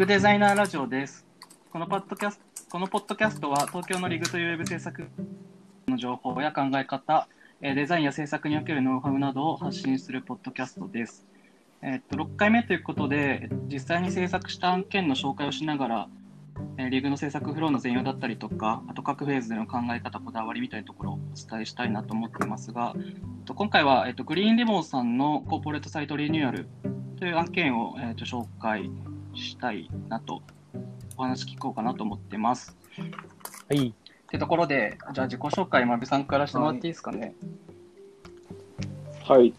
[0.00, 1.26] グデザイナーラジオです。
[1.70, 5.06] このポッドキャストこのポッドキャストは東京のリグというウェブ制作
[5.88, 7.28] の情報や考え方、
[7.60, 11.26] えデザインや制作におけるノウハウなどを発信するポッドキャストです。
[11.82, 16.08] えっと6回目ということで、実際に制作した案件の紹介をしながら、
[16.78, 21.18] えリグの制作フローの全容だったりとか、あと各フェーズでの考え方、こだわりみたいなところをお
[21.50, 26.68] 伝えしたいなと思っていますが、えっと今回は、えっと、グリーンリボンさんのコーポレートサイトリニューアル
[27.18, 28.90] という案件を、えっと紹介
[29.34, 30.42] したいなと、
[31.16, 32.76] お話聞こうかなと思ってます。
[33.68, 33.88] はい。
[33.88, 33.92] っ
[34.28, 37.34] てところで、じゃあ自己紹介、まびさんからしてもらっていいですかね？
[39.24, 39.54] はい。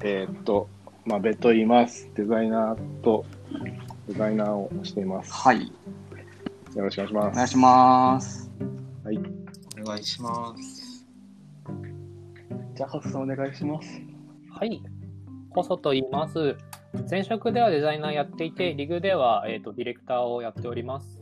[0.00, 0.68] えーっと、
[1.04, 2.10] まあ、ベと言います。
[2.14, 3.24] デザイナーと
[4.08, 5.32] デザイナーをしています。
[5.32, 5.66] はい、
[6.74, 7.32] よろしくお願いします。
[7.32, 8.50] お願いします。
[9.04, 9.18] はい。
[9.82, 11.06] お願いします。
[12.74, 14.00] じゃあ、ハスさんお願いします。
[14.50, 14.82] はい。
[15.50, 16.56] コソと言います。
[17.10, 21.20] 前職ではデザイナーやっていて、リグでは、えー、とディレクターをやっております。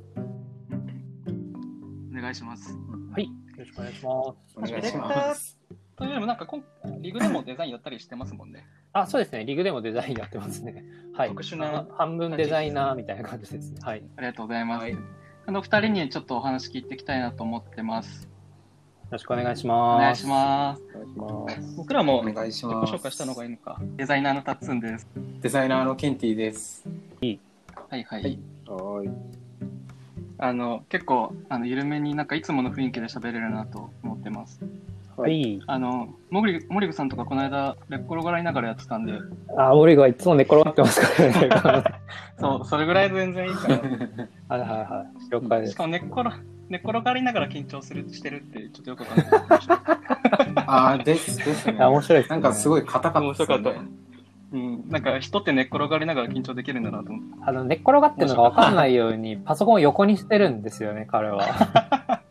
[2.11, 2.77] お願いします。
[3.13, 3.25] はい。
[3.25, 4.57] よろしくお願いします。
[4.57, 5.59] お願いしディレクタます。
[5.71, 6.65] ーというよりも、なんか今、
[7.01, 8.67] リグでもデザインやったりしてますもんね。
[8.93, 9.45] あ、そうですね。
[9.45, 10.85] リグでもデザインやってますね。
[11.15, 11.29] はい。
[11.31, 13.81] 特殊な半分デザイナーみたいな感じですね。
[13.83, 14.03] はい。
[14.17, 14.83] ありがとうございます。
[14.83, 14.97] はい
[15.45, 18.29] あの二人にちょっとお話聞いていきたいなと思ってます。
[19.13, 20.01] よろしくお願いしおます。
[20.01, 20.83] 願いします。
[20.95, 21.77] お願いします。
[21.77, 22.95] 僕らもお願いし自己ます。
[22.95, 23.79] 紹介したのがいいのか。
[23.99, 25.07] デザイナーのタッツンです。
[25.43, 26.83] デザイナーのケンティです。
[27.21, 27.39] はい
[27.91, 28.05] はい。
[28.23, 29.11] はいはーい。
[30.39, 34.63] あの、結構、あの、緩めになんかいつもの雰囲気で喋れるなと思ってます。
[35.19, 35.29] は。
[35.29, 35.61] い。
[35.67, 39.13] あの、モグリ、モリグさんとかこの間、寝っ転がりながらやってたんで、
[39.59, 41.85] あ、オリがいつも寝転がってますからね。
[42.41, 43.77] そう、それぐらいで全然いいから。
[44.49, 45.31] はいはいはい。
[45.31, 45.73] 了解です。
[45.75, 46.23] しかも寝っ転、
[46.73, 49.29] 寝っ転がりながら緊張する、してるって、ちょっとよくわかんない。
[50.67, 51.77] ああ、です、ですね。
[51.79, 52.41] あ面白いですね。
[52.41, 53.61] なんかすごい硬かったね面白か。
[54.53, 57.45] うん、なんか人って寝っ転がりながら緊張できるんだなと思って。
[57.45, 62.23] あの、寝っ転がってるのが分かんないように、パソコンを横にしてるんですよね、彼は。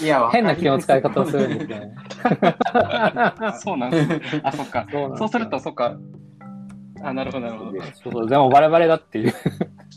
[0.00, 1.94] いや、変な気の使い方をするんですよね。
[3.60, 4.40] そうなんです。
[4.44, 4.86] あ、そっか。
[4.90, 5.98] そうすよそうすると、そっか。
[7.02, 7.70] あ、なるほど、なるほど。
[7.72, 9.34] うん、そうそう、でもバレバレだっていう。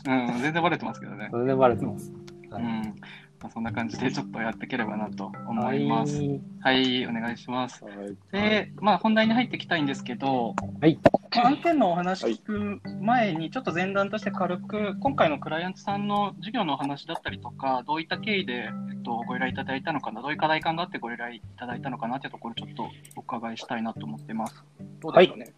[0.04, 1.28] 全然バレてますけどね。
[1.30, 2.12] それでバレてます。
[2.52, 2.94] うん。
[3.46, 6.20] まあ、そんな感じでちょっとやっていければなと思います。
[6.60, 7.84] はい、お願いします。
[7.84, 8.16] はい。
[8.32, 10.98] で、まあ本題に入っていきたいんですけど、はい。
[11.32, 24.64] まあ案件のお話聞く前に、ちょっと前段として軽く、今回のクライアントさんの事業のお話だったりとか、どういった経緯で、えっと、ご依頼いただいたのかな、どういう課題感があってご依頼いただいたのかなっていうところ、ちょっとお伺いしたいなと思ってます。
[24.98, 25.54] どうですかね？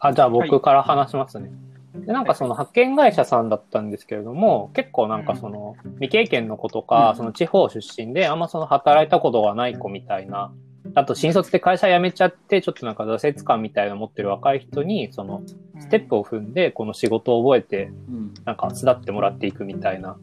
[0.00, 1.48] あ、じゃあ僕から話しますね。
[1.94, 10.52] で、なんかその派遣会社さんだったんですけれども、結構なんかその未経験の子とか、うんその地方出身であんまその働いたことがない子みたいな、
[10.94, 15.42] あと新卒で会社辞めちゃって、ちょっとなんか挫折感みたいなの持ってる若い人に、その
[15.78, 18.34] ステップを踏んで、この仕事を覚えて、うん。
[18.44, 20.16] なんか巣立ってもらっていくみたいな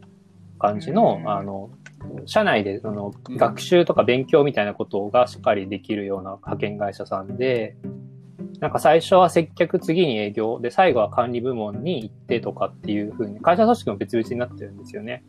[0.58, 1.70] 感じのう、んあの、
[2.26, 7.76] 社内でそのうん学習とか勉強みたいなことがしっかりできるような派遣会社さんで、
[8.60, 15.24] なんか最初は接客、次に営業、で、最後は管理部門に行ってとかっていう風に、会社組織も別々になってるんですよね。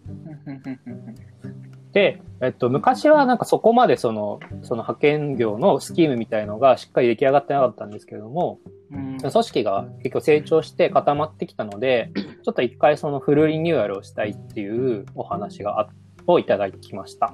[1.91, 8.59] で、えっと、昔はなんかそこまでその、その派遣業のスキームみたいのがしっかり出来上がってなかったんですけれども、
[8.91, 15.89] うん組織が結構成長して固まってきたので、ちょっと一回そのフルリニューアルをしたいっていうお話があ
[16.25, 17.33] をいただきました。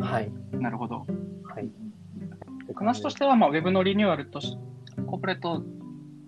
[0.00, 0.30] はい。
[0.52, 1.06] なるほど。
[1.44, 1.70] はい。
[2.80, 4.56] 話としては、まあ、ウェブのリニューアルとし、
[5.06, 5.62] コーポレート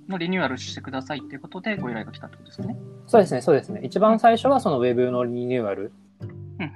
[0.06, 2.76] のリニューアルしてくださいっていうことでご依頼が来たってことですね。
[3.06, 3.80] そうですね、そうですね。
[3.82, 5.92] 一番最初はそのウェブのリニューアル。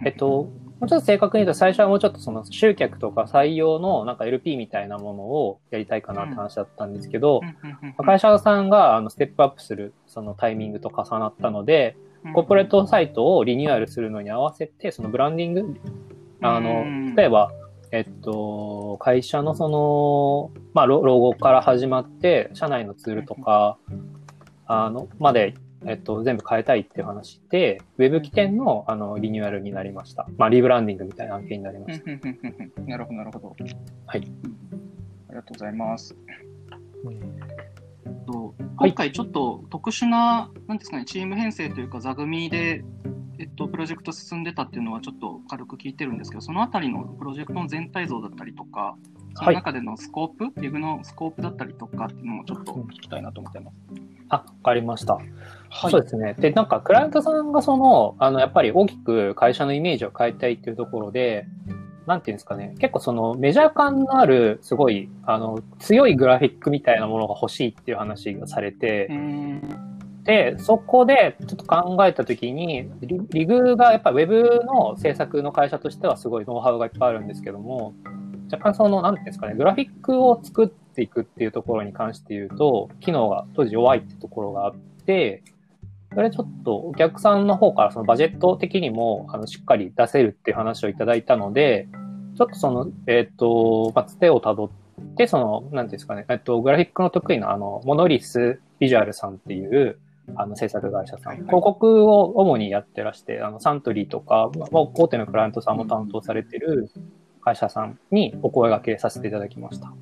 [0.04, 0.50] えっと、も
[0.82, 7.43] うちょっと正確に言うと最初はもうちょっとその集客とか採用のなんか LP みたいなものをやりたいかなって話だったんですけど、
[7.98, 11.97] 会社さんがあのステップアップするそのタイミングと重なったので、
[12.34, 15.76] コーポレートサイトをリニューアルするのに合わせて、そのブランディング、
[16.40, 16.84] あの、
[17.14, 17.52] 例えば、
[17.93, 23.79] えっと、会社のその、まあ、ロロゴから始まって、社内のツールとか、
[24.67, 25.55] あの、まで、
[25.87, 30.27] えっと、全部変えたいっていう話で、ウェブ起点の、あの、リニューアルになりました。
[30.37, 32.83] まあ、リブランディングみたいな案件になりました。
[32.83, 33.56] なるほど、なるほど。
[34.06, 34.21] はい。
[35.29, 36.17] ありがとうございます。
[38.27, 42.85] とはい今回ちょっと特殊な、なんですかね、チーム編成というか座組で、
[43.38, 48.97] えっと、プロジェクト進んでたっていうのはちょっと軽く聞いてるんですけど、そのあたりのプロジェクトの全体像だったりとか、
[49.35, 53.77] その中でのスコープ、リグのスコープだったりとかっていうのもちょっと聞きたいなと思ってます。
[54.29, 55.19] あ、わかりました。
[55.69, 56.35] はそうですね。
[56.38, 61.47] で、なんか、クライアントさんがその、あの、やっぱり大きく会社のイメージを変えたいっていうところで、
[62.06, 69.95] なんていうんですかね、結構そのメジャー感のある、すごい、あの、強いグラフィックみたいなものが欲しいっていう話がされてう、ん。
[70.26, 77.94] で、そこでちょっと考えたときにリ、グがやっぱ Web の制作の会社としてはすごいノウハウがいっぱいあるんですけども、
[78.50, 84.75] 若干その、なんていうんですかね、グラフィックを作っていくっていうところに関して言うと、機能が当時弱いってところがあっ
[85.06, 85.44] て、
[86.12, 91.88] それちょっとお客さんの方からそのバジェット的にもあのしっかり出せるっていう話をいただいたので、
[92.37, 94.70] ちょっとその、えっ、ー、と、まあ、つてをたどっ
[95.17, 99.99] て、その、なんていうんですかね、えっと、グラフィックの得意なあの、モノリスビジュアルさんっていう、
[100.34, 106.90] あの、制作会社さん、広告を主にやってらして、あの、サントリーとか、大手のクライアントさんも担当されてる
[107.40, 109.93] 会社さんにお声掛けさせていただきました。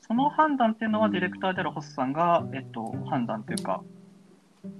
[0.00, 3.82] その判断っていうのは、ディレクターであるホスさんが、えっと、判断というか、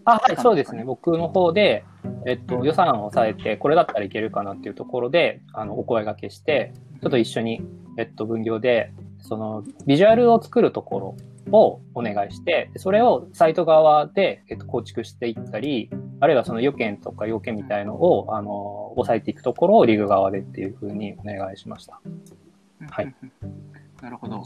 [0.05, 0.85] あ、はい、そうですね。
[0.85, 1.85] 僕の方で、
[2.27, 6.73] えっと、予算を抑えて、これだったらいけるかなっていうところで、あの、お声掛けして、
[7.03, 7.63] ちょっと一緒に、
[7.99, 11.17] えっと、分業で、その、ビジュアルを作るところ
[11.53, 22.01] をお願いして、それをサイト側で、えっと、構築していったり、あるいはその予見とか要件みたいのを、あの、抑えていくところをリグ側でっていうふうにお願いしました。
[22.91, 23.15] はい。
[24.03, 24.43] なるほど。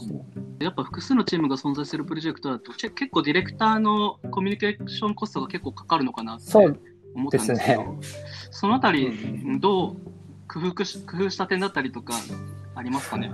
[0.59, 7.97] やっぱ複数のチームが存在するプロジェクトだと、結構ディレクターのコミュニケーションコストが結構かかるのかなって思ったんですけど、ね、
[8.51, 9.11] そのあたり、
[9.59, 9.95] どう
[10.47, 12.13] 工夫し工夫した点だったりとか、
[12.75, 13.31] ありますかね？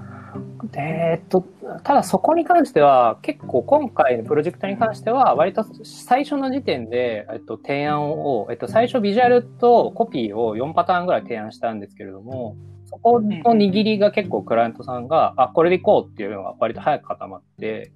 [0.75, 1.41] えっと、
[1.83, 12.55] ただそこに関しては、結構今回のプロジェクトに関しては、割と最初の時点で、えっと、提案を、えっと、最初ビジュアルとコピーを4パターンぐらい提案したんですけれども、
[12.85, 17.91] そこの握りが結構クライアントさんが、あ、これでいこうっていうのが割と早く固まって、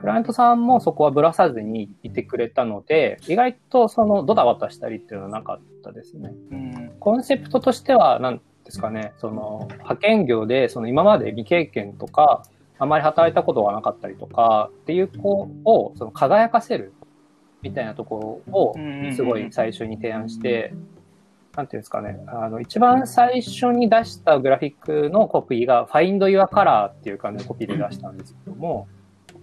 [0.00, 6.32] クライアントさんもそこはぶらさずにいてくれたので、意外とそのドタバタしたりっていうのはなかったですね。
[6.50, 12.42] うん、コンセプトとしては、なんですかね、その派遣業でその今まで未経験とか、
[12.78, 16.92] あまり働いたことがなかったりとかっていう子をその輝かせる
[17.62, 18.74] みたいなところを
[19.14, 20.74] すごい最初に提案して、
[21.56, 28.88] なんていうんですかね、あの、一番最初に出したグラフィックのコピーが Find Your Color っていう感じのコピーで出したんですけども、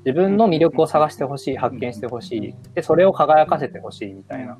[0.05, 4.57] 自分の魅力を探してほしい、発見してほしい、で、それを輝かせてほしいみたいな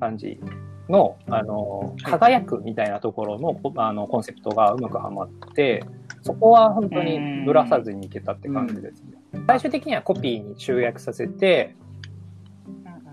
[0.00, 0.40] 感じ
[0.88, 5.84] の、あの、輝くみたいなところの、あの、コンセプトがうまくはまって、
[6.22, 9.42] そこは本当にぶらさずにいけたって感じですね。
[9.46, 11.74] 最終的にはコピーに集約させて、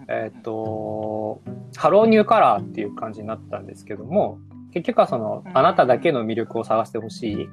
[0.08, 1.42] えっ、ー、と、
[1.76, 4.38] Hello New Color っていう感じになったんですけども、
[4.74, 7.50] 結局はその、あなただけの魅力を探してほしい、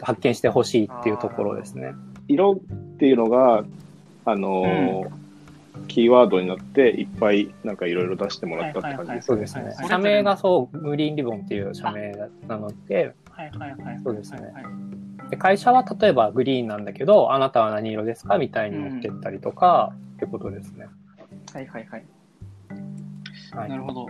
[0.00, 1.92] 発見してほしいっていうところですね。
[2.26, 3.64] 色っていうのが、
[4.24, 5.27] あのーうん
[5.86, 9.74] キーワードになっていっぱいなんかいろいろ出してもらったって感じです、そうですね。
[9.88, 12.12] 社名がそう、グリーンリボンっていう社名
[12.46, 14.00] なので、はいはいはい。
[14.02, 14.40] そうですね。
[15.30, 20.86] で会社は例えばグリーンなんだけど、あなたは何色ですかみたいに持ってったりとか、ってことですね。
[21.52, 22.04] はいはいはい。
[23.52, 24.06] はい、なるほど。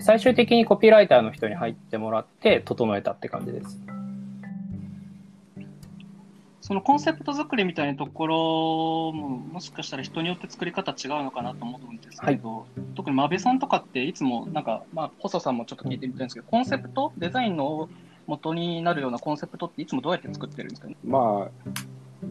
[0.00, 3.80] 最終的にコピーライターの人に入ってもらって整えたって感じです。
[6.66, 17.90] そのコンセプト作りみたいなところももしかしたら人によって作り方違うのかなと思うんですけど、はい、特に真部さんとかっていつもなんか、まあ、細さんもちょっと聞いてみたいんですけど、コンセプトデザインの
[18.26, 20.88] 元になるようなコンセプトっていつもどうやって作ってるんですか？
[20.88, 21.70] ねまあ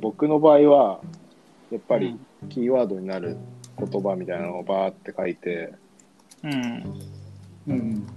[0.01, 0.99] 僕の場合は
[1.69, 2.17] やっぱり
[2.49, 3.37] キーワードになる
[3.77, 5.75] 言葉みたいなのをバーって書いて、
[6.41, 7.01] うん。
[7.67, 8.07] うん。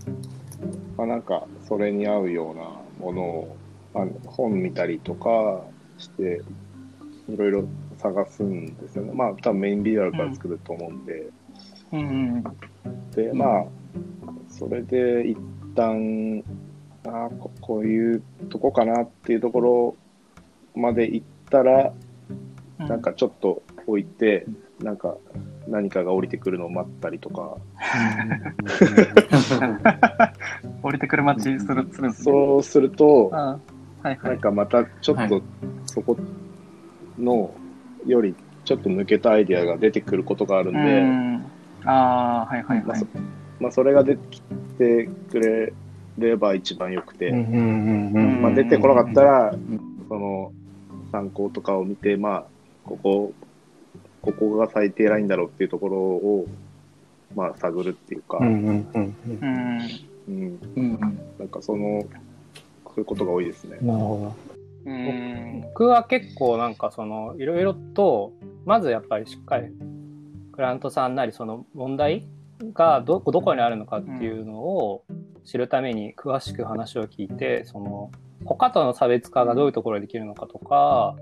[0.96, 3.56] まあなんか、それに合うようなものを、
[3.92, 5.60] まあ、本見たりとか
[5.98, 6.42] して、
[7.28, 7.64] いろいろ
[7.98, 9.12] 探すんですよね。
[9.12, 11.26] まあ多分メインビジュアルから作ると思うんで。
[11.92, 12.42] うん。
[13.14, 13.66] で、まあ、
[14.48, 15.38] それで一
[15.74, 16.42] 旦、
[17.06, 19.96] あここういうとこかなっていうところ
[20.74, 21.92] まで行ったら、
[22.78, 24.46] なんかちょっと置いて、
[24.80, 25.16] なんか
[25.68, 27.56] 何かが降りてくるのを待ったりとか。
[30.82, 33.60] 降りてくる待ちするする、ね、そうすると、
[34.06, 35.42] はいはい、なんかまたちょっと
[35.86, 36.16] そこ
[37.18, 37.52] の
[38.06, 41.44] よりちょっと抜けたアイディアが出てくることがあるんで、ん。
[41.84, 42.86] ああ、はいはいはい。
[42.86, 43.06] まあそ
[43.58, 44.42] まあ、それが出てき
[44.78, 45.72] てくれ
[46.18, 49.54] れば一番よくて、まあ、出てこなかったら、
[50.08, 50.52] その
[51.10, 52.44] 参考とかを見て、まあ、
[52.84, 53.32] ここ
[54.20, 56.46] ここが最低ラインだろうっていうところを、
[57.34, 58.86] まあ、探るっていうか、うん。
[61.38, 62.04] なんかその、
[62.96, 63.76] そういうことが多いですね。
[63.82, 64.56] なるほど。
[65.68, 68.32] 僕は結構なんかその、いろいろと、
[68.64, 69.66] まずやっぱりしっかり、
[70.52, 72.26] クライアントさんなりその問題
[72.72, 75.04] がど、どこにあるのかっていうのを
[75.44, 78.10] 知るために詳しく話を聞いて、その、
[78.46, 81.16] 他との差別化がどういうところでできるのかとか、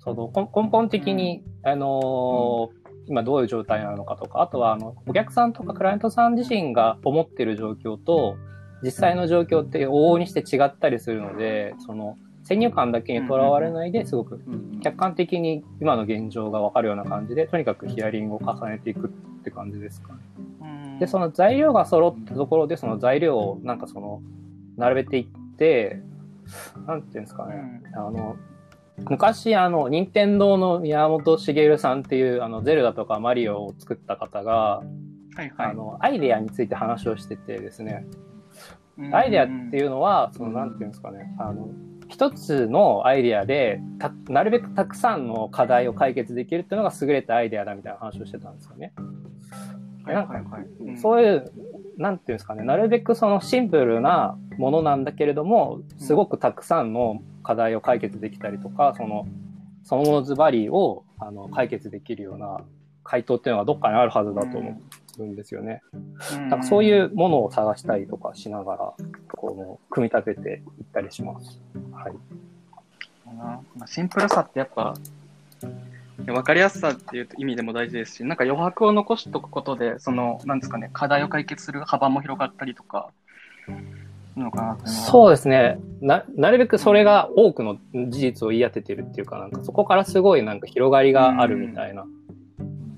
[0.00, 8.36] その根本的に、あのー、今どういう状態なのかとか、あとはあのお客さんとかクライアントさん自身が思ってる状況と、
[8.82, 14.40] 実際の状況って往々にして違ったりするので、その先入観だけにとらわれないで、すごく
[14.82, 20.98] 客観的に今の現状がわかるような感じで、とにかくヒアリングを重ねていくって感じですかね。
[21.00, 24.22] で、その材料が揃ったところで、その材料をなんかその、
[24.76, 26.02] 並べていって、
[26.86, 28.36] なんていうんですかね、あの、
[28.98, 34.82] 昔、あの、任天堂の宮本茂さんっていう、あの、ゼルダとかマリオを作った方が、
[35.36, 38.04] はいはい、あの、アイデアについて話をしててですね、
[39.12, 41.68] アイデアっていうのは、その、なんていうんですかね、あの、
[42.08, 43.80] 一つのアイデアで
[44.28, 48.92] なるべくたくさんの課題を解決できるっていうのが優れたアイデアだみたいな話をしてたんですよね。
[50.04, 51.52] はいはいはい、そういう、
[51.98, 59.28] なんていうんですかね、なるべくそのシンプルなものなんだけれども、すごくたくさんの課題を解決できたりとか、その、
[59.84, 62.58] そのものズバリをあの解決できるような
[63.04, 64.76] 回答っていうのがどっかにあるはずだと思う
[65.18, 65.82] んですよね。
[66.44, 68.94] だからそういうものを探したりとかしながら、
[69.32, 71.60] この、組み立てていったりします。
[71.92, 72.12] はい。
[73.86, 74.94] シンプルさってやっぱ、
[76.26, 83.10] 分かりやすさっていう意味でも大事ですし、なんか余白を残しておくことで、その、なんですかね、課題を解決する幅も広がったりとか、
[84.36, 85.78] のかなそうですね。
[86.00, 92.06] な、なるべくそれが多くの事実を言い当ててるっていうか、なんかそこからすごいなんか広がりがあるみたいな。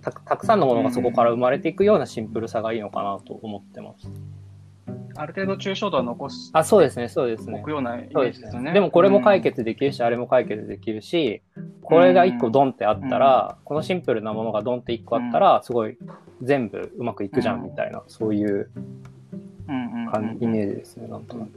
[0.02, 4.10] たたくさんのものがそこから生まれていくようなシンプルさがいいのかなと思ってます。
[5.14, 6.50] ある程度抽象度は残す。
[6.52, 7.56] あ、そうですね、そうですね。
[7.56, 8.72] 置くようなイメージですよね。
[8.72, 11.42] でもこれも解決できるし、あれも解決できるし、
[11.82, 15.98] これが一個ドンってあったら、このシンプルなものがドンって一個あったら、すごい
[16.42, 18.70] 全部うまくいくじゃんみたいな、そういう
[20.10, 21.50] 感じ、イメージですね、なんとなく。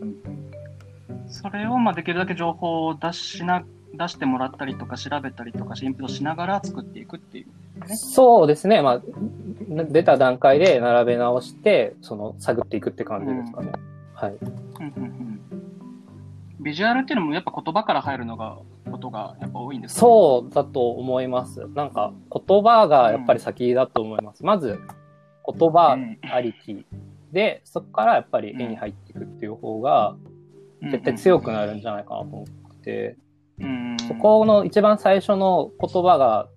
[1.27, 8.81] それをまあできるだけ情報を出しな出してもらったりとか調べたりとかインプットしながら作っていくっていう、ね、そうですね。
[8.81, 9.01] まあ、
[9.89, 13.71] 出た段階で並べ直して、その探っていくって感じですかね。
[13.71, 15.41] うん、はい、うんうんうん。
[16.61, 18.57] ビジュアルっていうのもやっぱ言葉から入るのが、
[18.89, 21.67] ことがやっぱ多いんですか、ね、そうだと思います。
[21.73, 24.41] なんか言葉がやっぱり先だと思います。
[24.41, 24.79] うん、まず
[25.47, 25.97] 言葉
[26.31, 26.85] ありき
[27.31, 30.15] で、そこからやっぱり絵に入っていくっていう方が、
[30.81, 33.17] 絶対強くなるんじゃないかなと思って、
[34.07, 36.47] そこの一番最初の言葉が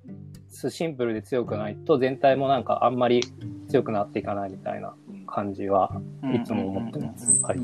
[0.50, 3.23] シンプルで強くないと全体もなんかあんまり
[3.69, 4.95] 強くなっていかないみたいな
[5.26, 5.90] 感じは
[6.35, 7.40] いつも思ってます。
[7.43, 7.59] はい。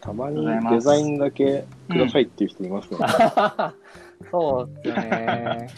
[0.00, 2.98] たまにデザインだけくださいっていう人いますね。
[4.30, 5.68] そうですね。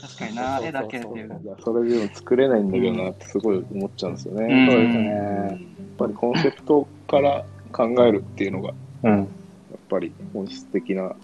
[0.00, 1.40] 確かにな、絵だけっていう。
[1.60, 4.68] それでも作れないんだけどなってすごい思っちゃうんですよね。
[4.70, 5.08] そうですね。
[5.08, 5.58] やっ
[5.96, 8.74] ぱりコンセプトから考えるっていうのが、
[9.04, 9.28] うん、
[9.94, 11.14] ぱり本質的な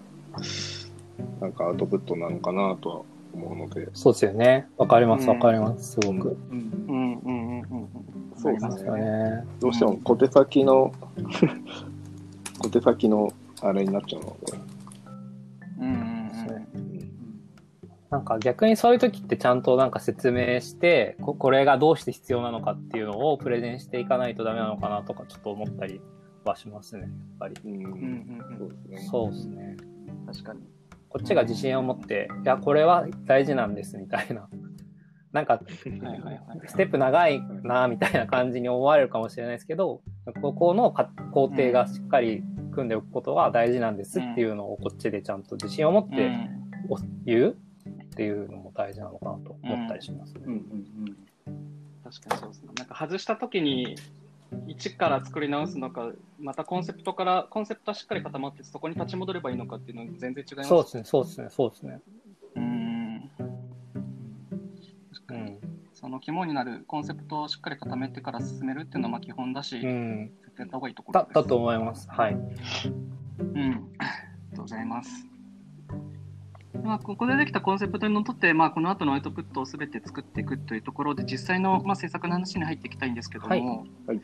[1.40, 3.02] なんかアウトプットなのかなとは
[3.34, 3.88] 思うので。
[3.94, 4.68] そうですよね。
[4.76, 6.36] わかります、わかります、すごく。
[6.50, 7.88] うん、うん、うん、うん。
[8.36, 9.44] そうですね。
[9.60, 10.92] どうしても小手先の
[12.62, 14.58] 小手先のあれになっちゃうので。
[15.80, 16.20] うん。
[18.10, 26.00] なんか逆にそういう時ってちゃんとなんか説明してこ、これがどうして必要なのかっていうのをプレゼンしていかないとダメなのかなとかちょっと思ったり
[26.44, 27.54] はしますね、やっぱり。
[27.64, 29.76] うん、うん、そうですね。
[30.26, 30.60] 確かに。
[31.10, 34.48] こっちが自信を持って、いや、これは大事なんですみたいな。
[35.32, 35.90] なんか、ステ
[36.86, 40.02] ップ長いな、みたいな感じに思われるかもしれないですけど、
[40.40, 40.92] ここの
[41.32, 46.32] 工程がしっかり組んでおくことが大事なんですっていうのをこっちでちゃんと自信を持って
[47.24, 50.40] 言うっていうのも大事なのかなと思ったりしますね。
[52.02, 52.70] 確かにそうですね。
[52.76, 53.96] なんか外した時に
[54.66, 62.00] 一から作り直すのか、またコンセプトから、コンセプトはしっかり固まって、そこに立ち戻ればいいのかっていうのは全然違います、そうですね、そうですね、そうですね。
[62.56, 63.30] うん。
[65.30, 65.58] うん、
[65.94, 72.08] その肝になるコンセプトをしっかり固めてから進めるっていうのはまあ基本だし、うん、絶対やった方がいいところだだと思います。
[72.10, 72.34] はい。
[72.34, 72.40] うん。
[73.98, 74.10] あり
[74.50, 75.29] がとうございます。
[76.84, 84.20] まあ、ここでできたコンセプトにのっとって、まあ、この後のアウトプットをすべて作っていくというところで、実際の、まあ、制作の話に入っていきたいんですけども、はいはい、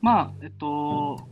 [0.00, 1.26] まあ、えっと、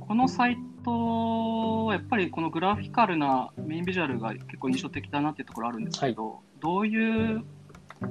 [0.00, 7.44] このサイトはやっぱりこのグラフィカルなメインビジュアルが結構印象的だなっていうところあるんですけど、はい、どういう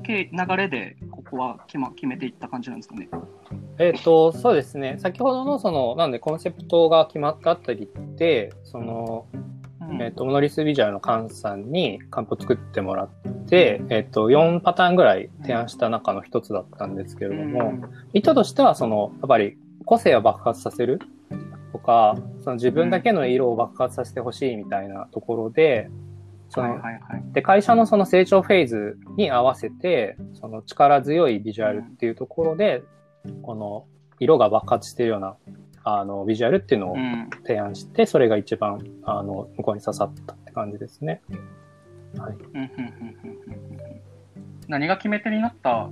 [0.07, 3.09] 流れでここは決,、ま、決めていった感じなんですかね？
[3.79, 4.97] えっ、と、そうですね。
[4.99, 9.25] 先ほどのその、なんでコンセプトが決まったあたりって、その、
[9.99, 13.09] えっ、ー、と、モノリスビジュアルのカンさんにカンプを作ってもらっ
[13.47, 17.73] て、えっ、ー、と、4パターンぐらい提案した中の一つだったんですけれども、
[18.13, 20.99] 意図としては、その、やっぱり個性を爆発させる
[21.71, 25.89] とか、その自分だけの色を爆発させてほしいみたいなところで、
[26.49, 27.23] そのはいはいはい。
[27.33, 32.83] で、会社のその成長フェーズに合わせて、その力強いビジュアルっていうところで、
[33.43, 33.85] この
[34.19, 35.35] 色が爆発してるような、
[35.83, 37.29] あの、ビジュアルっていうのをうん。
[37.43, 41.21] 提案して、それが一番、あの、向こうに刺さったって感じですね。
[42.17, 42.37] はい。
[44.67, 45.89] 何が決め手になった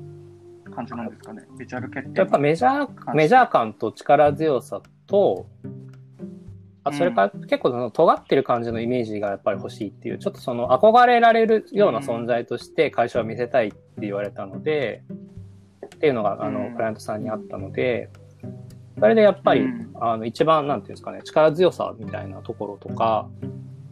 [0.71, 2.19] 感じなんですかね、ビジュアル決定。
[2.19, 5.47] やっぱメジャー、メジャー感と力強さと、
[6.83, 15.03] あそれから結構その尖ってる感じのイメージがやっぱり欲しいっていう、ちょっとその憧れられるような存在として会社を見せたいって言われたので、
[15.85, 18.09] っていうのがあのうんクライアントさんにあったので、
[18.99, 23.27] それでやっぱり、うんあの一番なんていうんですかね、力強さみたいなところとか、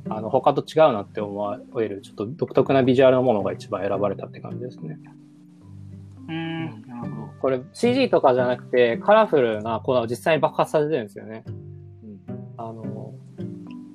[0.07, 5.00] あの他と違うなって思えるちょっと独特なビジュアルのものが一番選ばれたって感じですね。
[6.27, 7.27] うん、なるほど。
[7.41, 11.43] これ CG とかじゃなくてカラフルな粉を実際に爆発させてるんですよね。
[12.57, 13.13] あの、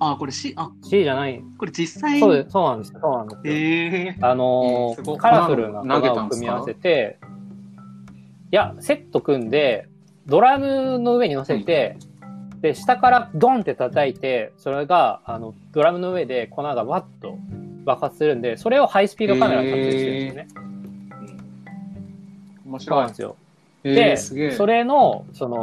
[0.00, 1.42] あ、これ C、あ、C じゃない。
[1.58, 3.00] これ実際そうです、そうなんですよ。
[3.00, 3.42] そうなんですよ。
[3.44, 7.18] ええあのえーカラフルな粉を組み合わせて、
[8.52, 9.89] いや、セット組んで、
[10.26, 11.96] ドラムの上に乗せて、
[12.60, 17.38] で、下からドンって叩いて、それが、あの、ドラムの上で粉がワッと
[17.84, 20.70] 爆発するんで、それをハイスピードカメラで撮影してるんですよね。
[22.66, 23.36] 面そうなん白
[23.84, 24.16] いで。
[24.16, 24.40] すよ。
[24.42, 24.52] えで。
[24.52, 25.58] それの、その、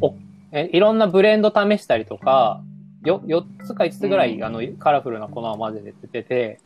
[0.00, 0.14] お
[0.52, 2.60] えいろんなブレンド試したりとか、
[3.04, 6.58] よ、4つか5つぐらい、うんあの、カラフルな粉を混ぜてて、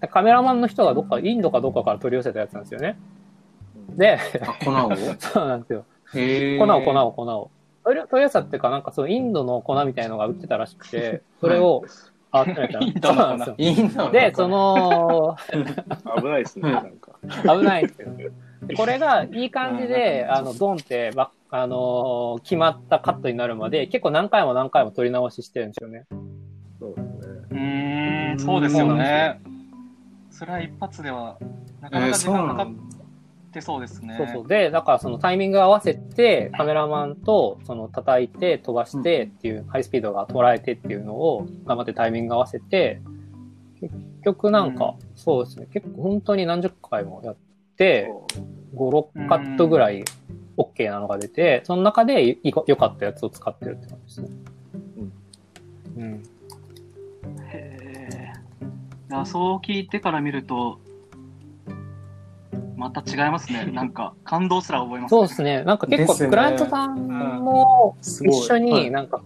[0.00, 2.98] でカメラマンの人がどっか、インドかどっかから取り寄せたやつなんですよね。
[3.96, 4.96] で、あ、粉を？
[5.18, 5.84] そうなんですよ。
[6.12, 7.50] 粉を粉を粉を。
[7.84, 11.84] 取り取り寄せたっていうか、なんかそのインドの粉みたいのが売ってたらしくて、それを、
[12.30, 12.78] あ、集めた。
[12.84, 13.56] インドの粉そう
[14.04, 15.36] なんでそ、の、
[16.20, 17.12] 危ないですね、うんなんか。
[17.58, 18.08] 危ないですよ。
[18.66, 26.06] でこれがいい感じで、あの、ドンってば、あのー決まったカットになるまで、結構何回も何回も撮り直ししてるんですよね。
[26.78, 27.48] そうですね。
[27.50, 29.40] うーん、そうですよね。
[30.30, 31.38] それは一発では、
[31.80, 32.89] なかなか時間かかっ
[33.50, 33.54] なんだ。
[33.54, 34.14] てそうですね。
[34.16, 34.48] そうそう。
[34.48, 43.00] で、だからそのタイミング合わせて、カメラマンと、その叩いて、飛ばしてっていう、ハイスピードが捉えてっていうのを、頑張ってタイミング合わせて、
[43.80, 47.36] 結局なんか、そうですね、結構本当に何十回もやっ
[47.76, 48.10] て、
[48.74, 50.04] 5、6カットぐらい
[50.56, 54.38] OK なのが出て、その中でいい良かったやつを使ってるって感じですね。
[55.96, 56.22] うん。
[57.48, 57.78] へ
[58.12, 58.32] え。
[59.10, 60.78] いや、そう聞いてから見ると、
[62.80, 63.66] また違いますね。
[63.72, 65.62] なんか、感動すら覚えます、そうですね。
[65.64, 67.06] なんか結構、クライアントさん
[67.44, 68.32] もすごい。
[68.32, 68.90] 一緒にはい。
[68.90, 69.20] なんか、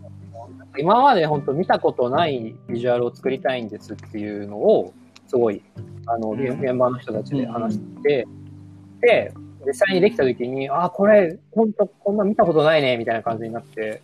[0.77, 4.93] 今まで本当見たことないビジュアルを作りたいんですっていうのを、
[5.29, 5.63] すごい、
[6.07, 6.41] あの、うん。
[6.41, 8.27] 現場の人たちで話して、
[9.01, 9.33] で、
[9.65, 14.03] 実際にできた時に、あ、これ、本当こんな見たことないね、みたいな感じになって、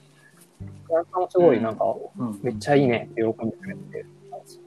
[0.87, 1.85] クライアントさんもすごいなんか、
[2.19, 2.41] うん。
[2.43, 4.07] めっちゃいいねって喜んでくれて、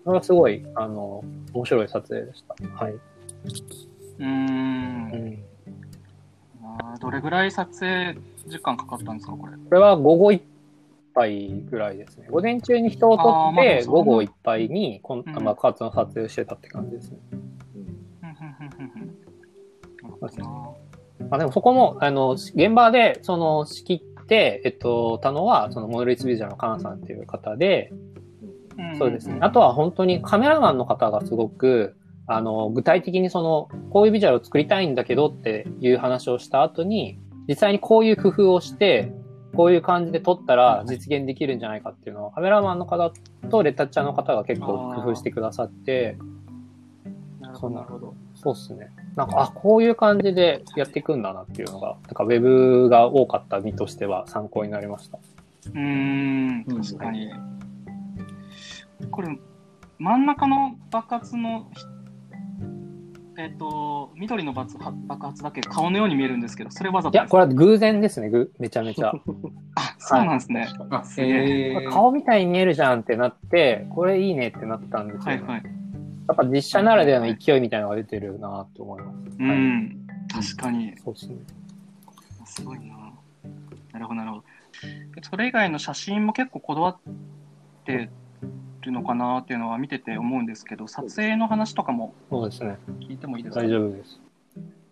[0.03, 2.55] それはすごい、あの、面白い撮影でした。
[2.83, 2.93] はい。
[4.19, 5.39] うん
[6.99, 9.53] どれぐらい撮影時間かかったんですか、これ？
[9.53, 10.41] これは午後いっ
[11.13, 12.27] ぱいぐらいですね。
[12.29, 17.17] 午前中に人を取あーまあって、午後いっぱいにこんうん爆発の撮影をしてたって感じですね。
[21.29, 27.93] あでもそこも、あの、現場で、その、仕切って、えっと、たのは、その、モデルイツビジョンのカナさんっていう方で、
[28.77, 29.37] うんそうですね。
[29.39, 31.95] あとは本当にカメラマンの方がすごく、
[32.27, 39.11] あの、具体的にその、こういうビジュアルを作りたいんだけどっていう話をした後に、実際にこういう工夫をして、
[39.55, 43.11] こういう感じで撮ったら実現できるんじゃないかっていうのを、カメラマンの方
[43.49, 46.17] とレタッチャーの方が結構工夫してくださって、
[47.39, 48.15] なるほど、なるほど。
[48.35, 48.89] そうっすね。
[49.15, 55.19] なんか、あ、こういう感じでやっていくんだなっていうのが、なんかウェブが多かった身としては参考になりました。
[55.69, 57.31] うーん、確かに。
[59.11, 59.37] これ、
[59.99, 61.67] 真ん中の爆発の、
[63.37, 69.11] えっ、と、緑の爆発爆発だけ顔のように見えるんですけど、それわざいや、とですこれは偶然ですね、ぐめちゃめちゃ。
[69.75, 70.67] あ、そうなんですね。
[70.91, 75.41] あ、すげええー、顔みたいに見えるじゃんってなって、これいいねってなったんですよ、ね。
[75.41, 75.63] はいはい。
[76.27, 79.37] やっぱ実写ならではの勢いみたいなのが出てるなと思います。
[79.39, 80.93] うん、確かに。
[80.97, 81.35] そうですね。
[82.45, 83.13] すごいな。
[83.93, 84.43] なるほど、なるほど。
[85.21, 87.13] それ以外の写真も結構こだわっ
[87.85, 88.09] て
[88.85, 92.77] るのかなっていうのは見てて思うんですけど、撮影の話とかもそうですね。
[93.01, 93.61] 聞いてもいいですか？
[93.61, 94.19] 大丈夫です。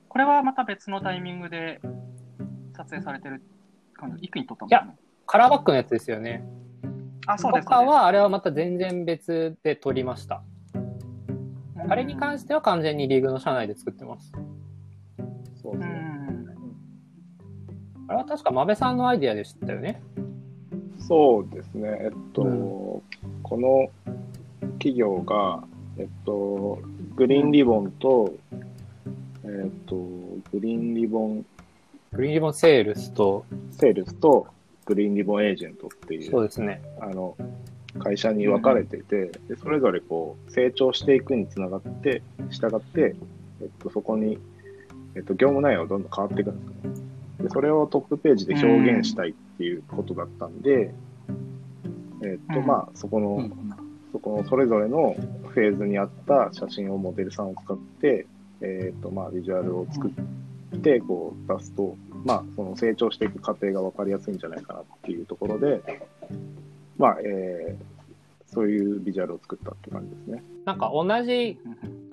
[0.10, 1.80] これはまた別のタイミングで
[2.76, 3.42] 撮影されてる
[3.94, 6.44] 感じ、一気に撮ったんですかねカラーバックのやつですよね。
[7.28, 7.66] あ、そうです。
[7.66, 10.44] とかは、あれはまた全然別で撮りました。
[11.88, 14.32] あれに関しては完全にリーグの社内で作ってます。
[15.62, 15.96] そうですね。
[15.96, 16.48] うん。
[18.08, 20.02] あれは確か馬部さんのアイディアでしたよね。
[20.98, 21.90] そうですね。
[22.02, 23.04] えっと、う
[23.52, 23.92] この
[24.80, 25.62] 企業が、
[25.98, 26.80] えっと、
[27.18, 28.34] グリーンリボンと、
[29.44, 29.96] えっと、
[30.54, 31.46] グリーンリボン、
[32.14, 34.48] グリーンリボンセールスと、セールスと
[34.86, 36.82] グリーンリボンエージェントっていう、そうですね。
[37.02, 37.36] あの、
[38.00, 43.18] 会社に分かれてて、でそれぞれこう成長していくにつながって、従って、
[43.60, 44.40] えっと、そこに、
[45.16, 47.04] えっと、業務内容がどんどん変わっていくんですね。
[47.42, 50.94] で、それをトップページで表現したいっていうことだったんで、
[52.22, 52.66] えっと、うん。
[52.66, 53.54] まあ、そこの、うん。
[54.12, 55.16] そこのそれぞれの
[55.48, 58.26] フェーズに合った写真をモデルさんを使って、
[58.62, 65.82] えっと、まあ、ビジュアルを作って、こう出すと、まあ、その成長していく過程が分かりやすいんじゃないかなっていうところで、
[66.98, 67.92] まあ、えー
[68.54, 70.44] そういうビジュアルを作ったって感じですね。
[70.66, 71.58] なんか同じ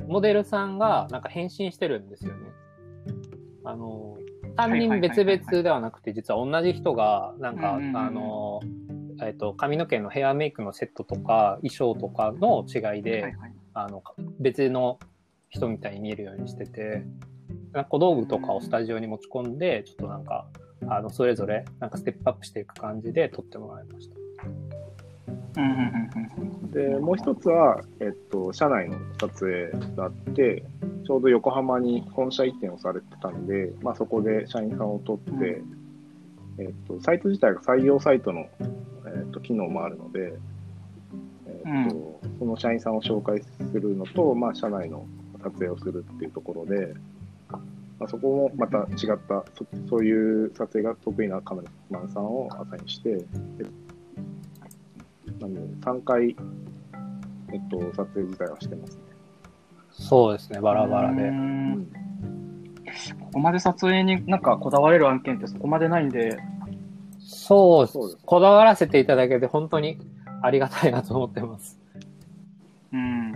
[0.06, 2.38] モデルさんがなんか変身してるんですよね。
[3.64, 4.16] あの、
[4.56, 8.60] 単人別々ではなくて、実は同じ人が、なんか、あの、
[9.22, 14.02] えっと、髪の毛のヘアメイクのセットとか、衣装とかの違いで、はいはいあの、
[14.40, 14.98] 別の
[15.48, 17.04] 人みたいに見えるようにしてて、
[17.72, 20.46] なんか小道具とかをスタジオに持ち込んで、ちょっとなんか、
[20.88, 24.16] あの、それぞれ、なんかステップアップしていく感じで撮ってもらいました。
[25.58, 26.70] うんうんうんうん。
[26.70, 30.64] で、もう一つは、えっと、社内の撮影があって、
[31.06, 35.62] ちょうど横浜に本社移転をされてたんで、まあ、そこで社員さんを取って、
[36.58, 38.46] えっと、サイト自体が採用サイトの、
[39.38, 40.38] えっと、機能もあるので、
[41.46, 45.06] えっとその社員さんを紹介するのと、まあ、社内の
[45.42, 46.94] 撮影をするっていうところで、
[47.98, 51.70] まあ、そこもまた違ったそ、そういう撮影が得意なカメラ
[52.00, 53.24] マンさんをアサインして、で
[55.40, 56.36] なんで3回、
[57.52, 59.02] えっと、撮影自体はしてますね。
[59.90, 61.28] そうですね、バラバラうで。
[61.30, 61.86] ん
[63.20, 66.38] ここまで撮影になんかこだわれる案件ってそこまでないんで、
[67.30, 69.98] そうそうですこだわらせていただけて本当に
[70.42, 71.78] ありがたいなと思ってます。
[72.90, 73.32] うん。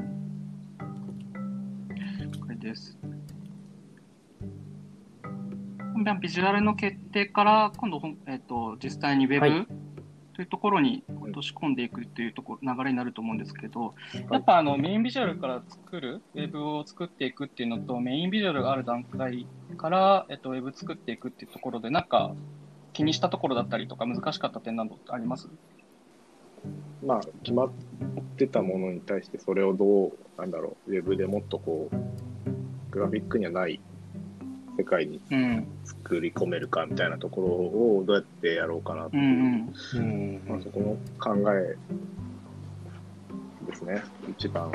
[2.40, 2.96] これです。
[6.20, 9.66] ビジュアルの決定から、今度えっと実際にウェブ、はい
[10.34, 13.94] というところに落とし込んでいくというところ流れになると思うんですけど、
[14.30, 22.34] やっぱあのメインビジュアルから作る、ウェブを作っていくっていうのと、メインビジュアルがある段階から、えっと、ウェブ作っていくっていうところで、なんか
[22.92, 25.48] 気にしたところだったりとか、難しかった点などってあります？
[27.04, 27.70] まあ、決まっ
[28.36, 31.96] てたものに対して、それをどう、なんだろう、ウェブでもっとこう、
[32.90, 33.80] グラフィックにはない
[34.78, 35.66] 世界にうん。
[35.84, 40.00] 作り込めるかみたいなところをどうやってやろうかなっていう、うんうん。
[40.00, 41.76] うんまあ、そこの考え
[43.66, 44.70] ですね、一番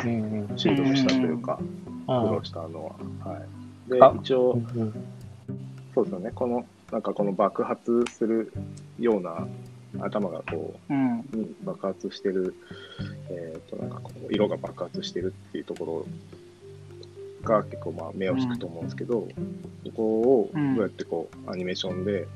[0.57, 1.59] シードしたというか、
[2.07, 2.95] 苦あ労したのは。
[3.23, 3.39] は
[3.87, 4.93] い、であ、一応、うん。
[5.93, 8.53] そうですよね、この、なんかこの爆発する
[8.99, 9.47] ような
[9.99, 11.17] 頭がこう、うん。
[11.33, 12.55] に爆発してる、
[13.29, 16.05] えー、となんかこう色が爆発してるっていうとこ
[17.43, 19.27] ろが結構まあ目を引くと思うんですけど、
[19.85, 22.27] そこをどうやってこうアニメーションで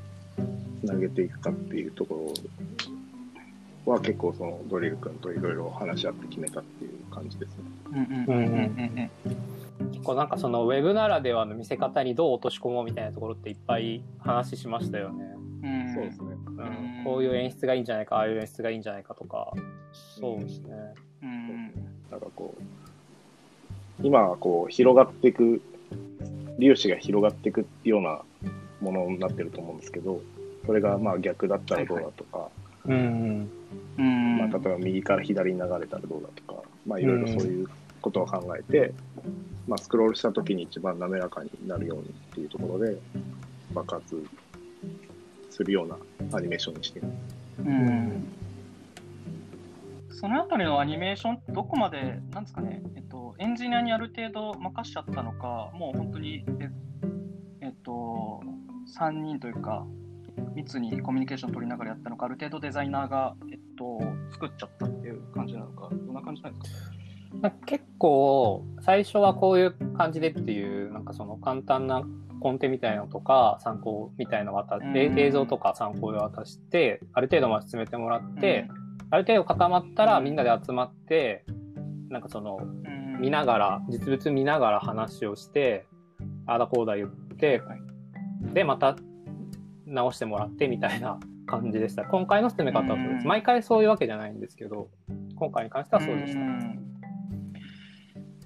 [0.80, 2.34] つなげていくかっていうとこ
[3.86, 7.64] ろは結構そのドリル君といろいろ話し合って決めたっていう感じですね。
[7.90, 8.54] うんうんうん
[9.26, 9.61] うん
[9.92, 15.32] 結構なんかそのウェブならではの見せ方にどう落とし込もうみたいなところっていっぱい話しましたよね。
[15.94, 16.32] そうですね。
[16.46, 19.52] うん、こういう演出がいいんじゃないか、ああいう演出がいいんじゃないかとか。
[19.92, 20.74] そうですね。
[21.22, 21.72] うん。
[22.10, 22.62] なんかこう、
[24.02, 25.62] 今はこう広がっていく、
[26.58, 28.22] 粒子が広がっていくような
[28.80, 30.20] ものになってると思うんですけど、
[30.66, 32.48] それがまあ逆だったらどうだとか、
[32.86, 33.50] うん。
[33.98, 34.38] うん。
[34.38, 37.68] まあ、例えば右から左に流れたらどうだとか、まあ、いろいろそういう
[38.00, 38.92] ことを考えて、
[39.68, 42.96] まあ、スクロールした時に一番滑らかになるようにっていうところで
[43.72, 44.24] 爆発
[45.50, 45.96] するような
[46.36, 47.14] アニメーションにしています。
[47.58, 48.24] うん。
[50.10, 56.70] そのあたりのアニメーションどこまで、なんですかね、えっと、エンジニアにある程度任しちゃったのか、もう本当に、え
[57.60, 58.40] えっと、
[58.98, 59.84] 3人というか、
[60.54, 64.00] 密にコミュニケーション取りながらやったのか、ある程度デザイナーが、えっと、
[64.32, 67.01] 作っちゃったっていう感じなのか、どんな感じなんですか？
[67.66, 72.02] 結構、最初はこういう感じでっていう、なんかその簡単な
[72.40, 75.18] コンテみたいなのとか、参考みたいなのを渡って、うん。
[75.18, 78.68] 映像とか参考で渡して、ある程度まで進めてもらって、
[79.10, 81.44] ある程度固まったらみんなで集まって、
[82.10, 83.20] なんかその、うん。
[83.20, 85.86] 見ながら、実物見ながら話をして、
[86.46, 87.80] ああだこうだ言って、はい。
[88.52, 88.96] で、また
[89.86, 92.04] 直してもらってみたいな感じでした。
[92.04, 93.22] 今回の進め方はそうです。
[93.22, 93.28] うん。
[93.28, 94.88] 毎回そういうわけじゃないんですけど、
[95.36, 96.91] 今回に関してはそうでした。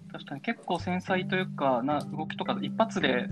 [0.09, 3.29] ん確かに結構繊細というかな動きとか一発で、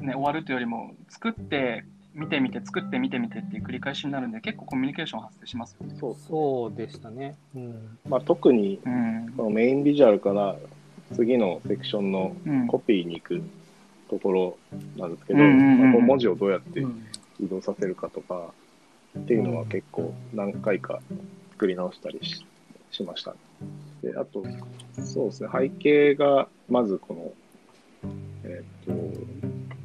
[0.00, 5.94] ね、終わるというよりも作って見てみて、作ってみてみてっていう繰り返しになるんで、結構コミュニケーション発生しますよね。
[5.98, 7.36] そうそうでしたね。
[7.54, 8.80] うんまあ、特に、
[9.36, 10.56] このメインビジュアルから
[11.14, 12.36] 次のセクションの
[12.68, 13.42] コピーに行く
[14.10, 14.58] ところ
[14.96, 16.84] なんですけど、まあ、文字をどうやって
[17.40, 18.52] 移動させるかとか
[19.18, 21.00] っていうのは結構何回か
[21.52, 22.44] 作り直したりし
[22.90, 23.34] しました、
[24.02, 24.44] で、あと、
[25.04, 28.10] そうですね、背景がまずこの、
[28.44, 29.26] えっ、ー、と、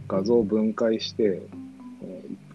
[0.07, 1.41] 画像を分解して、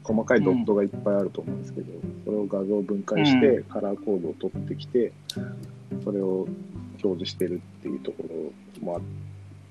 [0.05, 1.87] 細かいドットがいっぱいあると思うんですけど、
[2.25, 5.13] それを画像分解して、カラーコードを取ってきて、
[6.05, 6.49] それを
[7.03, 9.01] 表示してるっていうところも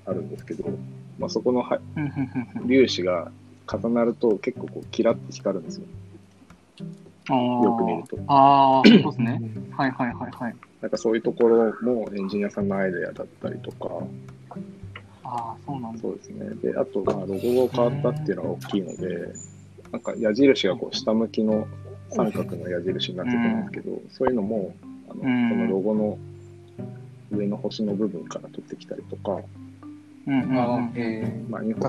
[0.06, 0.64] あるんですけど、
[1.18, 1.78] まあ、そこのは
[2.66, 3.30] 粒子が
[3.70, 5.86] 重なると結構こうキラッと光るんですよ。
[7.28, 8.18] よく見ると。
[8.26, 9.40] ああ、 そうですね。
[9.76, 10.56] はいはいはいはい。
[10.80, 14.04] なんかそういうところもエンジニアさんのアイデアだったりとか。
[15.24, 16.50] ああ、そうなんそうですね。
[16.62, 19.32] で、あと、まあ、ロゴが変わったっていうのが大きいので、
[19.92, 21.66] なんか矢印がこう下向きの
[22.10, 24.74] 三角の矢印になってくるんですけど、そういうのも、
[25.08, 26.18] あのこのロゴの
[27.30, 29.40] 上の星の部分から取ってきたりとか、
[30.26, 31.80] うんうんうん、えー、まあ、インフ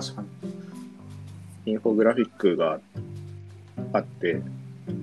[1.90, 2.80] ォグラフィックが
[3.94, 4.42] あって、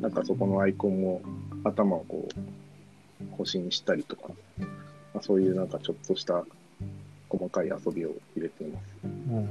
[0.00, 1.22] なんかそこのアイコンも
[1.64, 4.28] 頭をこう星にしたりとか、
[5.14, 6.44] まあ、そういうなんかちょっとした
[7.28, 8.84] 細かい遊びを入れています。
[9.04, 9.48] うん、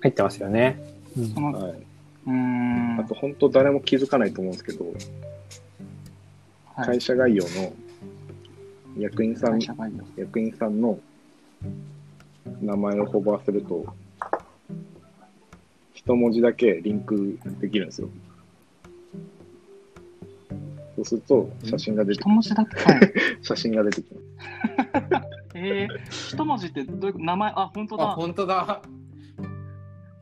[0.00, 0.78] 入ってますよね。
[1.16, 1.74] うん、はい。
[2.26, 4.84] うんあと本当誰も気づかないと思うんですけど、
[6.74, 7.72] はい、会社概要の
[8.98, 9.60] 役員さん、
[10.16, 10.98] 役員さんの
[12.62, 13.84] 名前をホバーすると、
[15.92, 18.08] 一文字だけリンクできるんですよ。
[20.96, 22.48] そうすると、写真が出てきます。
[22.48, 24.26] 一文字だけ、はい、写真が出てきます。
[25.54, 28.06] えー、一文字ってどういう名前、あ、本当だ。
[28.08, 28.82] 本当だ。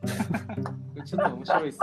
[1.05, 1.79] ちょっと面白いっす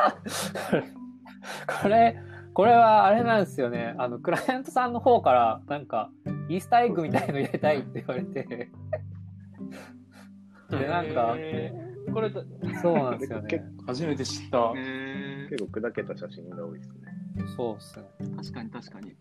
[1.83, 2.18] これ、
[2.55, 3.94] これはあれなんですよね。
[3.98, 6.11] あの、クライアントさんの方から、なんか、
[6.48, 8.70] イースターエッグみたいの入れたいって言われて。
[10.70, 11.37] で、なんか、
[12.12, 12.31] これ、
[12.83, 13.64] そうなんですよね。
[13.87, 14.72] 初めて知った。
[15.50, 17.12] 結構砕けた写真が多いですね。
[17.57, 18.05] そうっすね。
[18.37, 19.16] 確かに確かに。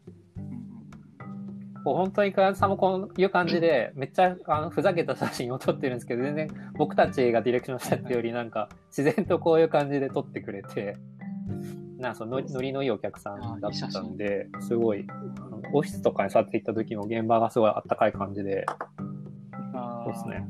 [1.83, 10.97] こう本当にクライアントさんもこういう感じで、めっちゃあのふざけた写真を撮ってるんですけど、全然僕たちがディレクションしたっていうより、なんか自然とこういう感じで撮ってくれて、
[11.97, 15.07] なんかそのノリのいいお客さんだったんで、すごい、
[15.73, 18.65] オフィスとかに去っていった時の現場がすごいあったかい感じで、
[20.03, 20.47] そうですね。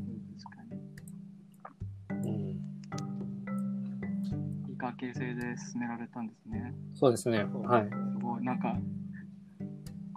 [4.92, 6.74] いい関係性で進められたんですね。
[6.94, 7.44] そうですね。
[7.44, 7.90] はい。
[7.90, 8.76] すごい、なんか、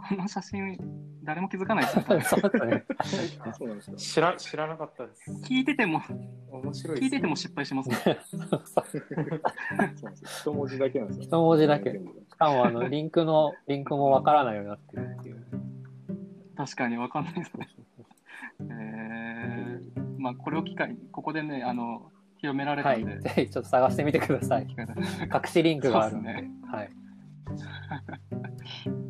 [0.08, 0.78] この写真、
[1.22, 2.20] 誰も気づかないですね。
[2.22, 2.84] そうだね。
[3.56, 3.96] そうなんですよ。
[3.96, 5.30] 知ら知らなかったです。
[5.44, 6.00] 聞いてても、
[6.50, 7.96] 面白い、聞いてても失敗しますね。
[10.22, 11.22] 一文字だけなんですよ。
[11.24, 11.90] 一文字だけ。
[11.90, 11.98] し
[12.36, 15.44] かも、あの、 リンクの、リンクもわからないようになってるっていう。
[16.56, 17.68] 確かにわかんないですね。
[18.60, 22.10] えー、まあ、これを機会に、ここでね、あの、
[22.44, 23.10] 広められたんで。
[23.12, 24.66] はい、ぜひちょっと探してみてください。
[24.68, 24.76] 隠
[25.46, 26.32] しリンクがあるんで。
[26.32, 26.90] でね、はい。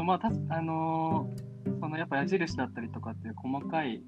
[0.00, 4.02] と、まあ、たあのー、そのやっぱ矢印だったりとかっていう細かい、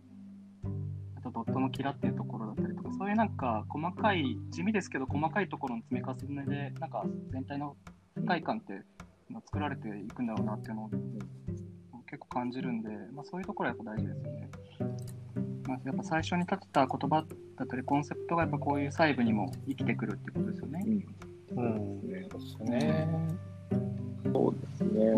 [1.16, 7.76] あとドットのキラっていうところだったりとか、そういうなんか細かい、地味ですけど細かいところの積み重ねで、なんか全体の
[8.16, 8.82] 世界観って
[9.46, 10.90] 作られていくんだろうなっていうのを
[12.06, 14.48] 結構感じるんで、まあ、そういうところはやっぱ大事ですよね。
[15.72, 17.24] まあ、やっぱ最初に立てた言葉
[17.56, 20.84] だったりコンセプトがやっぱこういう細部にも生きてくるってことですよね。
[21.56, 23.08] うん、うん、そうですね。
[24.32, 25.14] そうですね。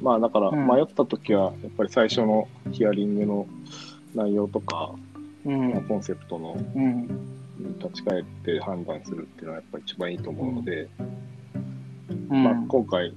[0.00, 3.46] まあだから迷った時は、やっぱり最初のヒアリングの
[4.14, 4.94] 内容とか、
[5.44, 7.06] うん、コンセプトの、うん、
[7.78, 10.88] 立ち返って判断するっていうのはやっぱり一番いいと思うので、
[12.30, 13.12] うん、まあ今回、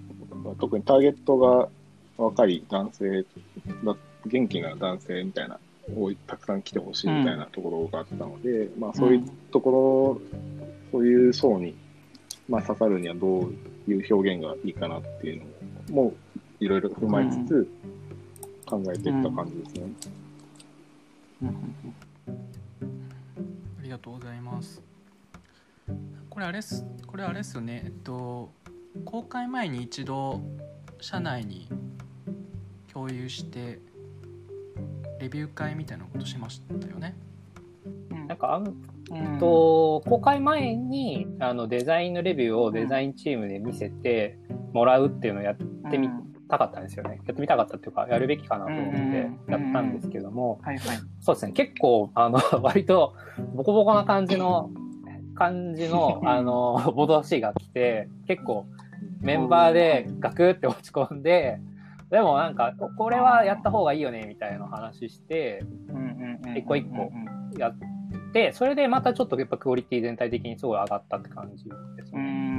[0.60, 1.70] 特にターゲットが
[2.18, 3.26] 若い男性
[3.86, 5.58] だ、元気な男性みたいな、
[5.96, 10.22] をたくさん来てほしいみたいなところがあったので、まあそういうところ、
[10.92, 11.76] そういう層に、
[12.50, 13.54] まあ、刺さるにはどう
[13.92, 15.44] いう表現がいいかなっていう
[15.90, 16.14] のも
[16.60, 17.72] いろいろ踏まえつつ
[18.66, 19.82] 考えていった感じですね。
[21.44, 21.76] うんうん
[23.80, 24.82] ありがとうございます。
[26.30, 28.52] これあれっすこれあれっすよねえっと
[29.04, 30.40] 公開前に一度
[31.02, 31.68] 社内に
[32.94, 33.80] 共有して
[35.22, 37.16] レビュー会みたいなことしましたよね。
[38.28, 38.62] なんか
[39.14, 44.38] えっと、公開前にあのデザインのレビューをデザインチームで見せて
[44.74, 45.56] もらうっていうのをやっ
[45.92, 46.10] てみ
[46.50, 47.22] たかったんですよね。
[47.26, 50.60] やってみたかったっていうか、やるべきかなと思ってやったんですけども、
[51.20, 53.14] そうですね、結構、あの、 割と
[53.54, 54.72] ボコボコな感じの
[55.36, 58.66] 感じの、 あの、ボドシが来て、結構
[59.20, 61.60] メンバーでガクって落ち込んで、
[62.12, 65.64] でもなんか、これはやった方がいいよね、みたいな話して、
[66.56, 67.12] 一個一個
[67.58, 67.76] やっ
[68.34, 72.52] て、それでまたちょっとやっぱクオリティ全体的にすごい上がったって感じですね。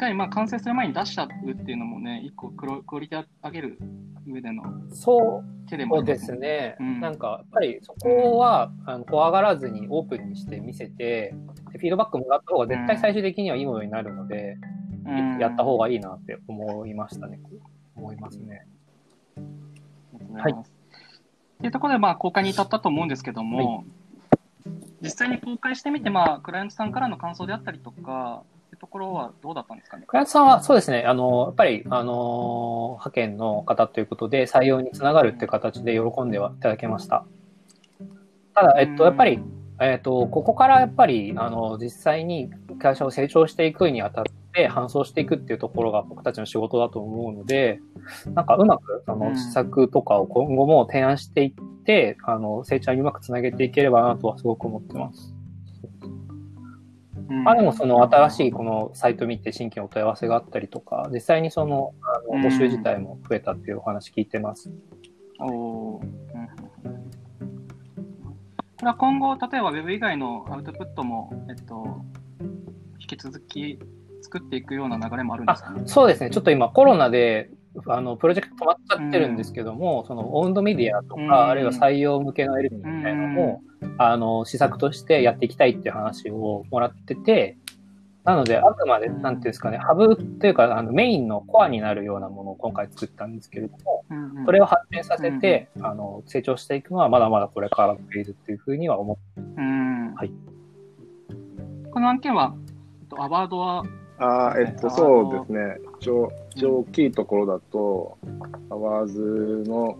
[0.00, 3.78] 回まあ完成する前に出しちゃうっていうのもね、一個ククオリティ上げる
[4.26, 11.34] 上でのそうですね、うん、なんかやっぱりそこはあの怖がらずにオープンにして見せて、
[11.72, 14.79] フィードバックもらった方が絶対最終的にはいいものになるので、うん、
[15.38, 17.40] やった方がいいなって思いましたね、
[17.96, 18.66] 思いますね。
[20.34, 20.52] はい。
[20.52, 23.84] というところで、まあ、公開に至ったと思うんですけども、はい。
[25.02, 28.42] 実際に公開してみて、まあ、クライアントさんからの感想であったりとか、
[28.78, 30.04] ところはどうだったんですかね？
[30.06, 37.26] クライアントさんはそうですね、あの、やっぱり、あの、派遣の方ということで採用につながるっていう形で喜んではいただけました。
[38.54, 39.42] ただ、えっと、やっぱり、
[39.80, 47.80] えっと、ここからやっぱり、あの、実際に会社を成長していくにあたって、搬送していくっていうところが僕たちの仕事だと思うので、
[48.34, 51.52] なんかうまく、その施策とかを今後も提案していっ
[51.84, 55.34] て、あの、成長にうまくつなげていければなとはすごく思ってます。
[57.30, 64.68] まあでもその新しいこのサイト見て新規のお問い合わせがあったりとか、実際にそのあの募集自体も増えたっていうお話聞いてます。
[65.38, 66.04] うん、おこ
[68.82, 72.02] れは今後、例えば Web 以外のアウトプットも、えっと、
[72.98, 73.78] 引き続き
[74.22, 76.30] 作っていくような流れもあるんですか、ね、そうですね。
[76.30, 77.50] ちょっと今コロナで
[77.86, 87.56] あのプロジェクト止まっちゃってるんですけども、うん、そのオウンドメディアとか、うん、あるいは採用向けの LP みたいなのも、うん、あの施策としてやっていきたいっていう話をもらってて、
[88.24, 94.04] なので、あくまで、なんていうんですかね、ハブというか、あのメインのコアになるようなものを今回作ったんですけれども、
[94.44, 100.16] それを発展させて、あの成長していくのはまだまだこれからのフェーズっていうふうには思ってます。
[100.16, 100.32] はい、
[101.90, 102.54] この案件は、
[103.16, 103.84] アワードは
[104.22, 105.78] あえっと、そうですね。
[105.98, 108.18] 一応、一応大きいところだと、
[108.68, 109.98] アワーズの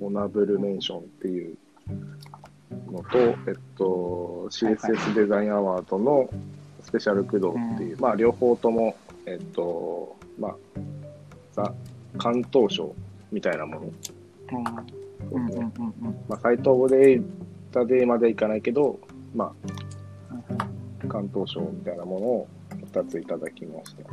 [0.00, 1.56] オナブルメンションっていう
[2.90, 6.28] のと、えっと、CSS デザインアワードの
[6.82, 10.54] スペシャル駆動っていう、まあ、両方とも、えっと、まあ、
[11.52, 11.72] ザ、
[12.18, 12.92] 関東賞
[13.30, 13.80] みたいなもの。
[16.28, 17.24] まあ、サイトデー
[17.70, 18.98] タでまでいかないけど、
[19.32, 19.52] ま
[20.32, 22.48] あ、関東賞みたいなものを
[23.02, 24.10] 2ついただきました。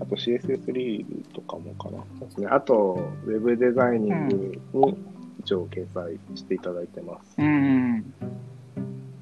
[0.00, 2.04] あと CSS リールとかもかな。
[2.18, 2.46] そうですね。
[2.48, 4.36] あと、ウェブデザイニング
[4.74, 4.96] に
[5.40, 7.34] 一応掲載していただいてます。
[7.38, 8.12] うん、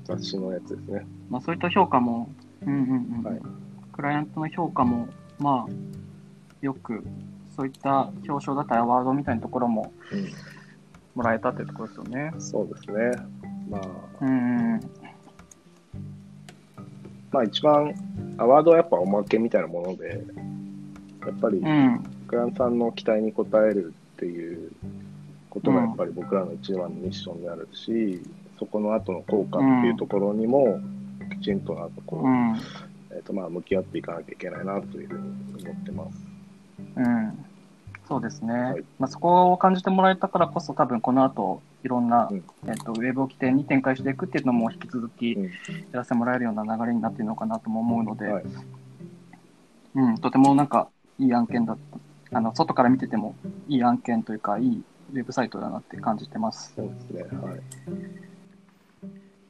[0.05, 1.07] 雑誌のやつですね。
[1.31, 2.29] まあそういった評価も、
[2.67, 2.81] うんうん
[3.19, 3.23] うん。
[3.23, 3.41] はい、
[3.93, 5.73] クライアントの評価も、まあ、
[6.63, 7.05] よく、
[7.55, 9.93] そういった表彰だったりアワードみたいなところも、
[11.15, 12.33] もらえたっていうところですよね。
[12.39, 13.13] そうですね。
[13.71, 14.81] まあ、うん、
[17.31, 17.95] まあ一番
[18.39, 20.25] アワードはやっぱおまけみたいなもので、
[21.27, 21.61] やっぱり、
[22.29, 24.73] クランさんの期待に応えるっていう
[25.51, 28.23] ことがやっぱり僕らの一番のミッションであるし、
[28.59, 30.81] そこの後の効果っていうところにも、
[31.41, 36.19] きちんとなんかこう、えっ、とまあ向き合っていかなきゃいけないなというふうに思ってます。
[36.97, 37.47] うん。
[38.09, 45.39] そうですね、はい、まあ、そこを感じてもらえたからこそ、多分この後いろんな、うん、えっと、ウェブを起点に展開していくっていうのも引き続きや
[45.93, 48.45] らせてもらえるような流れになっているのかなとも思うので、はい、
[49.95, 51.99] うん、とてもなんかいい案件だった
[52.33, 53.37] あの、外から見てても
[53.69, 56.73] いい案件というか、いいウェブサイトだなって感じてます。
[56.75, 57.23] そうですね。
[57.23, 57.61] はい。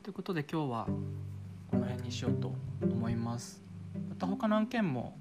[0.03, 0.87] ということで今日は
[1.71, 3.63] この辺にしようと思います。
[4.11, 5.17] また他の案件も、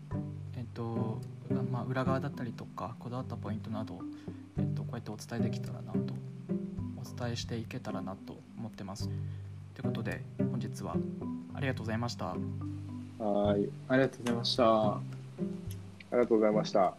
[0.58, 1.22] えっと、
[1.72, 4.00] まあ、裏側だったりとかこだわったポイントなど、
[4.58, 6.14] えっと、こうやってお伝えできたらなと
[7.06, 9.10] お伝えしていけたらなと思ってます。
[9.76, 10.96] ということで本日は
[11.54, 12.36] ありがとうございました。
[13.20, 14.92] はい、ありがとうございました。
[14.94, 15.02] あ
[16.12, 16.96] りがとうございました。